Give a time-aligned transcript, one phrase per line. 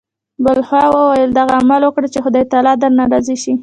[0.43, 3.53] بهلول وویل: داسې عمل وکړه چې خدای تعالی درنه راضي شي.